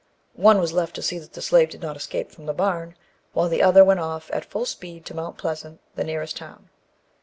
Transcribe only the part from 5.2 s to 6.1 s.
Pleasant, the